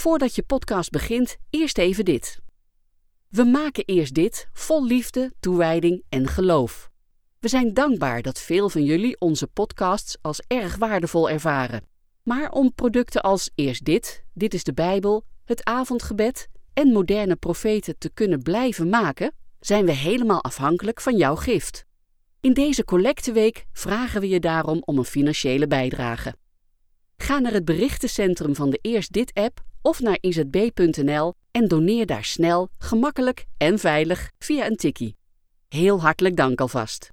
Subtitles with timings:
[0.00, 2.40] Voordat je podcast begint, eerst even dit.
[3.28, 6.90] We maken eerst dit vol liefde, toewijding en geloof.
[7.38, 11.82] We zijn dankbaar dat veel van jullie onze podcasts als erg waardevol ervaren.
[12.22, 17.98] Maar om producten als Eerst dit, Dit is de Bijbel, het avondgebed en moderne profeten
[17.98, 21.84] te kunnen blijven maken, zijn we helemaal afhankelijk van jouw gift.
[22.40, 26.34] In deze collecteweek vragen we je daarom om een financiële bijdrage.
[27.22, 32.24] Ga naar het berichtencentrum van de Eerst Dit app of naar izb.nl en doneer daar
[32.24, 35.16] snel, gemakkelijk en veilig via een tikkie.
[35.68, 37.10] Heel hartelijk dank alvast.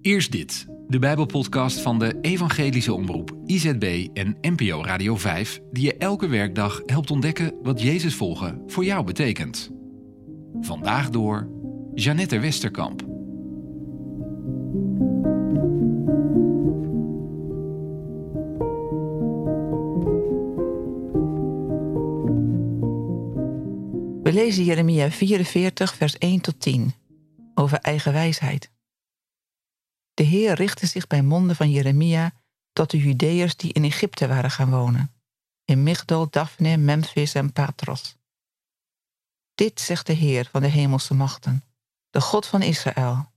[0.00, 5.96] Eerst dit, de Bijbelpodcast van de Evangelische Omroep IZB en NPO Radio 5, die je
[5.96, 9.70] elke werkdag helpt ontdekken wat Jezus volgen voor jou betekent.
[10.60, 11.48] Vandaag door
[11.94, 13.09] Jeannette Westerkamp.
[24.30, 26.94] We lezen Jeremia 44, vers 1 tot 10
[27.54, 28.70] over eigen wijsheid.
[30.14, 32.32] De Heer richtte zich bij monden van Jeremia
[32.72, 35.14] tot de Judeërs die in Egypte waren gaan wonen,
[35.64, 38.16] in Migdol, Daphne, Memphis en Patros.
[39.54, 41.64] Dit zegt de Heer van de hemelse machten,
[42.10, 43.30] de God van Israël.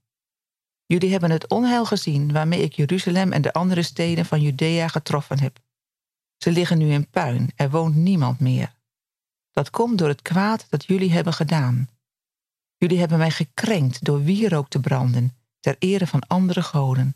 [0.86, 5.40] Jullie hebben het onheil gezien waarmee ik Jeruzalem en de andere steden van Judea getroffen
[5.40, 5.58] heb.
[6.36, 8.74] Ze liggen nu in puin, er woont niemand meer.
[9.54, 11.88] Dat komt door het kwaad dat jullie hebben gedaan.
[12.76, 17.14] Jullie hebben mij gekrenkt door wierook te branden, ter ere van andere goden,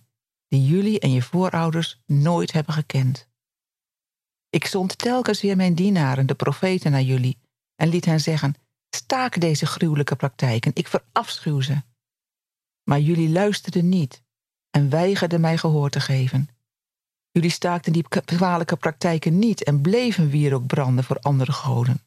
[0.48, 3.28] die jullie en je voorouders nooit hebben gekend.
[4.50, 7.39] Ik zond telkens weer mijn dienaren, de profeten, naar jullie
[7.75, 8.55] en liet hen zeggen:
[8.91, 11.83] Staak deze gruwelijke praktijken, ik verafschuw ze.
[12.84, 14.23] Maar jullie luisterden niet
[14.70, 16.48] en weigerden mij gehoor te geven.
[17.30, 22.02] Jullie staakten die kwalijke praktijken niet en bleven wierook branden voor andere goden.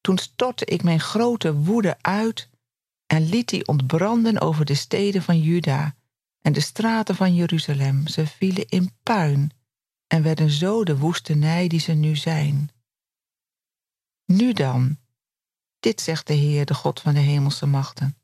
[0.00, 2.48] Toen stortte ik mijn grote woede uit
[3.06, 5.94] en liet die ontbranden over de steden van Juda
[6.40, 8.06] en de straten van Jeruzalem.
[8.06, 9.50] Ze vielen in puin
[10.06, 12.70] en werden zo de woestenij die ze nu zijn.
[14.24, 14.98] Nu dan,
[15.80, 18.16] dit zegt de Heer, de God van de hemelse machten,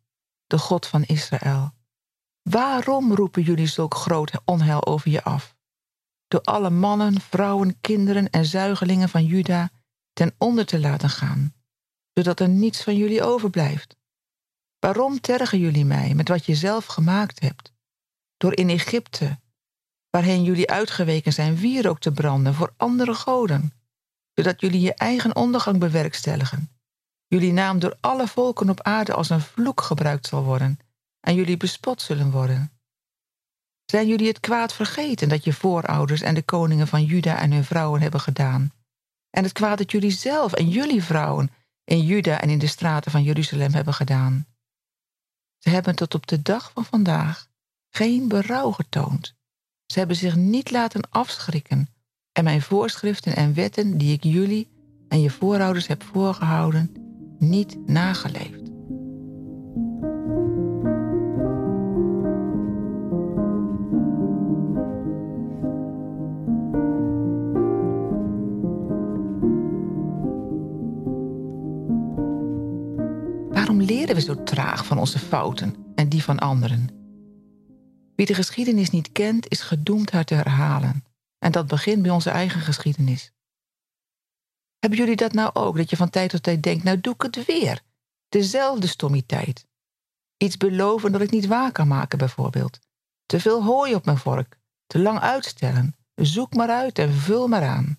[0.46, 1.74] de God van Israël.
[2.42, 5.56] Waarom roepen jullie zulk groot onheil over je af?
[6.28, 9.70] Door alle mannen, vrouwen, kinderen en zuigelingen van Juda
[10.12, 11.54] ten onder te laten gaan,
[12.14, 13.96] zodat er niets van jullie overblijft.
[14.78, 17.72] Waarom tergen jullie mij met wat je zelf gemaakt hebt?
[18.36, 19.38] Door in Egypte,
[20.10, 23.72] waarheen jullie uitgeweken zijn, wierook te branden voor andere goden,
[24.34, 26.68] zodat jullie je eigen ondergang bewerkstelligen.
[27.26, 30.78] Jullie naam door alle volken op aarde als een vloek gebruikt zal worden
[31.20, 32.72] en jullie bespot zullen worden.
[33.84, 37.64] Zijn jullie het kwaad vergeten dat je voorouders en de koningen van Juda en hun
[37.64, 38.72] vrouwen hebben gedaan?
[39.30, 41.50] En het kwaad dat jullie zelf en jullie vrouwen
[41.84, 44.46] in Juda en in de straten van Jeruzalem hebben gedaan?
[45.58, 47.46] Ze hebben tot op de dag van vandaag
[47.90, 49.34] geen berouw getoond.
[49.86, 51.88] Ze hebben zich niet laten afschrikken
[52.32, 54.72] en mijn voorschriften en wetten die ik jullie
[55.08, 56.92] en je voorouders heb voorgehouden,
[57.38, 58.63] niet nageleefd.
[74.06, 76.88] Leren we zo traag van onze fouten en die van anderen?
[78.16, 81.04] Wie de geschiedenis niet kent, is gedoemd haar te herhalen.
[81.38, 83.32] En dat begint bij onze eigen geschiedenis.
[84.78, 87.22] Hebben jullie dat nou ook, dat je van tijd tot tijd denkt, nou doe ik
[87.22, 87.82] het weer.
[88.28, 89.66] Dezelfde stommiteit.
[90.36, 92.78] Iets beloven dat ik niet waar kan maken, bijvoorbeeld.
[93.26, 94.58] Te veel hooi op mijn vork.
[94.86, 95.96] Te lang uitstellen.
[96.14, 97.98] Zoek maar uit en vul maar aan.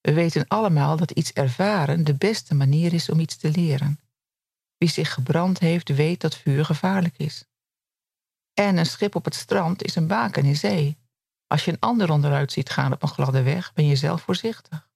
[0.00, 4.00] We weten allemaal dat iets ervaren de beste manier is om iets te leren.
[4.80, 7.44] Wie zich gebrand heeft, weet dat vuur gevaarlijk is.
[8.54, 10.98] En een schip op het strand is een baken in zee.
[11.46, 14.88] Als je een ander onderuit ziet gaan op een gladde weg, ben je zelf voorzichtig.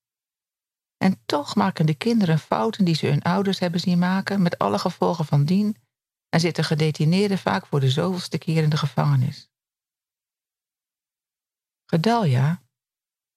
[0.97, 4.79] En toch maken de kinderen fouten die ze hun ouders hebben zien maken, met alle
[4.79, 5.77] gevolgen van dien,
[6.29, 9.51] en zitten gedetineerden vaak voor de zoveelste keer in de gevangenis.
[11.87, 12.63] Gedalia,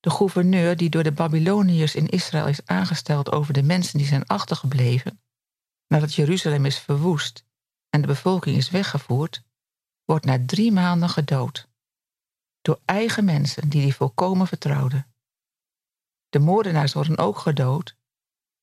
[0.00, 4.26] de gouverneur die door de Babyloniërs in Israël is aangesteld over de mensen die zijn
[4.26, 5.22] achtergebleven,
[5.88, 7.44] nadat Jeruzalem is verwoest
[7.90, 9.42] en de bevolking is weggevoerd,
[10.04, 11.68] wordt na drie maanden gedood.
[12.60, 15.12] Door eigen mensen die die volkomen vertrouwden.
[16.28, 17.96] De moordenaars worden ook gedood,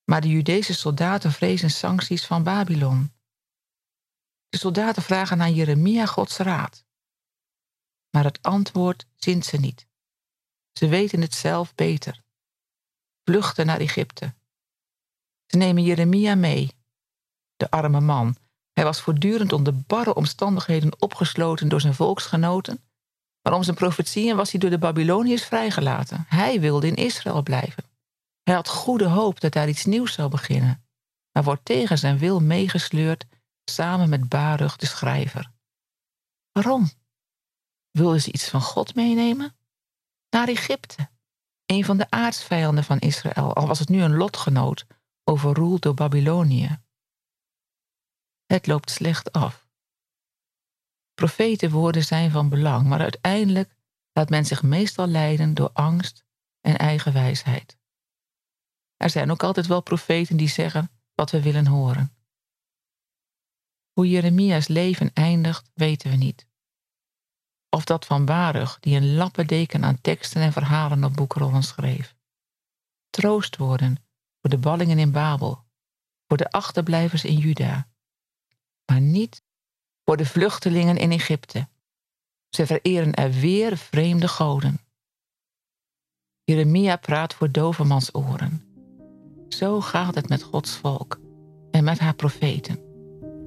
[0.03, 3.13] maar de Judese soldaten vrezen sancties van Babylon.
[4.49, 6.85] De soldaten vragen aan Jeremia Gods raad.
[8.09, 9.87] Maar het antwoord zint ze niet.
[10.71, 12.23] Ze weten het zelf beter.
[13.23, 14.33] vluchten naar Egypte.
[15.45, 16.74] Ze nemen Jeremia mee,
[17.55, 18.35] de arme man.
[18.73, 22.83] Hij was voortdurend onder barre omstandigheden opgesloten door zijn volksgenoten,
[23.41, 26.25] maar om zijn profetieën was hij door de Babyloniërs vrijgelaten.
[26.27, 27.83] Hij wilde in Israël blijven.
[28.43, 30.85] Hij had goede hoop dat daar iets nieuws zou beginnen,
[31.31, 33.25] maar wordt tegen zijn wil meegesleurd
[33.65, 35.51] samen met Baruch de schrijver.
[36.51, 36.89] Waarom?
[37.91, 39.55] Wilden ze iets van God meenemen?
[40.29, 41.09] Naar Egypte,
[41.65, 44.85] een van de aardsvijanden van Israël, al was het nu een lotgenoot,
[45.23, 46.79] overroeld door Babylonië.
[48.45, 49.67] Het loopt slecht af.
[51.13, 53.75] Profetenwoorden zijn van belang, maar uiteindelijk
[54.11, 56.25] laat men zich meestal leiden door angst
[56.61, 57.77] en eigen wijsheid.
[58.97, 62.15] Er zijn ook altijd wel profeten die zeggen wat we willen horen.
[63.91, 66.47] Hoe Jeremia's leven eindigt, weten we niet.
[67.69, 72.15] Of dat van Baruch, die een lappendeken aan teksten en verhalen op boekrollen schreef.
[73.09, 74.05] Troostwoorden
[74.41, 75.65] voor de ballingen in Babel,
[76.27, 77.89] voor de achterblijvers in Juda,
[78.85, 79.41] maar niet
[80.05, 81.67] voor de vluchtelingen in Egypte.
[82.49, 84.79] Ze vereren er weer vreemde goden.
[86.43, 88.63] Jeremia praat voor dovemans oren.
[89.49, 91.19] Zo gaat het met Gods volk
[91.71, 92.79] en met haar profeten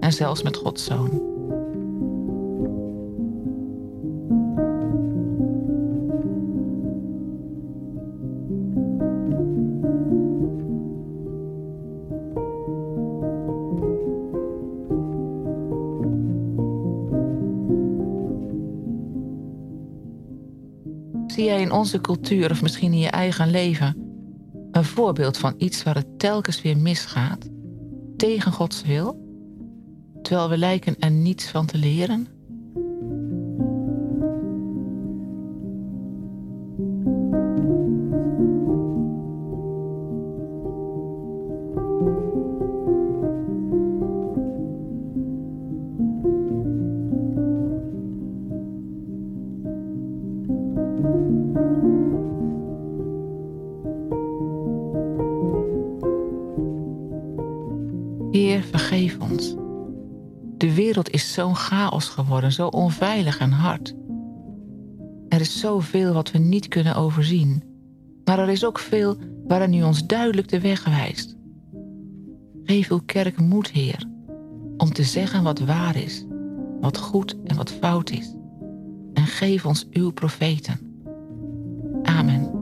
[0.01, 1.38] en zelfs met Gods zoon.
[21.39, 23.97] Zie jij in onze cultuur of misschien in je eigen leven
[24.71, 27.49] een voorbeeld van iets waar het telkens weer misgaat,
[28.17, 29.21] tegen Gods wil,
[30.23, 32.38] terwijl we lijken er niets van te leren?
[61.07, 63.95] Is zo'n chaos geworden, zo onveilig en hard.
[65.29, 67.63] Er is zoveel wat we niet kunnen overzien,
[68.25, 69.17] maar er is ook veel
[69.47, 71.37] waarin u ons duidelijk de weg wijst.
[72.65, 74.05] Geef uw kerk moed, Heer,
[74.77, 76.25] om te zeggen wat waar is,
[76.81, 78.35] wat goed en wat fout is.
[79.13, 80.79] En geef ons uw profeten.
[82.03, 82.58] Amen.